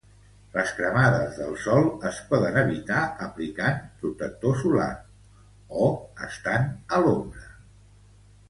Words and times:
Les 0.53 0.69
cremades 0.77 1.35
del 1.41 1.51
sol 1.65 1.89
es 2.11 2.21
poden 2.31 2.57
evitar 2.63 3.03
aplicant 3.27 3.77
protector 4.05 4.57
solar 4.65 4.89
o 5.85 5.91
estant 6.31 6.69
a 6.99 7.03
l'ombra. 7.07 7.49